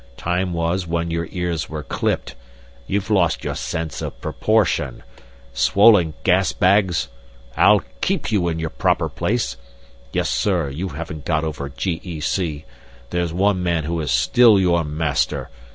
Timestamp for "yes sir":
10.11-10.69